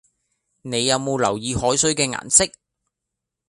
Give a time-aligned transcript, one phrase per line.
[0.63, 2.51] 你有冇留意海水嘅顏色